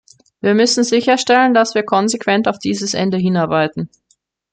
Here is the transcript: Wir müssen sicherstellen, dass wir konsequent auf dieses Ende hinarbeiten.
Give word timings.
Wir 0.39 0.55
müssen 0.55 0.83
sicherstellen, 0.83 1.53
dass 1.53 1.75
wir 1.75 1.83
konsequent 1.83 2.47
auf 2.47 2.57
dieses 2.57 2.95
Ende 2.95 3.17
hinarbeiten. 3.17 3.87